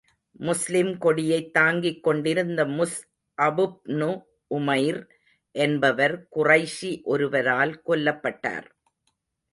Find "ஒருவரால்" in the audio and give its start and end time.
7.03-7.81